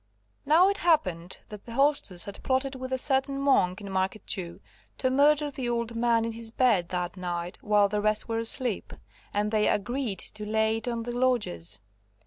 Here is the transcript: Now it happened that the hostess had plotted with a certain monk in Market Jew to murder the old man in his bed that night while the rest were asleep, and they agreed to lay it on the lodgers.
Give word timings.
Now 0.47 0.67
it 0.67 0.77
happened 0.77 1.37
that 1.49 1.65
the 1.65 1.73
hostess 1.73 2.25
had 2.25 2.41
plotted 2.41 2.73
with 2.73 2.91
a 2.91 2.97
certain 2.97 3.39
monk 3.39 3.81
in 3.81 3.91
Market 3.91 4.25
Jew 4.25 4.59
to 4.97 5.11
murder 5.11 5.51
the 5.51 5.69
old 5.69 5.95
man 5.95 6.25
in 6.25 6.31
his 6.31 6.49
bed 6.49 6.89
that 6.89 7.15
night 7.17 7.59
while 7.61 7.87
the 7.87 8.01
rest 8.01 8.27
were 8.27 8.39
asleep, 8.39 8.93
and 9.31 9.51
they 9.51 9.67
agreed 9.67 10.17
to 10.17 10.43
lay 10.43 10.77
it 10.77 10.87
on 10.87 11.03
the 11.03 11.15
lodgers. 11.15 11.79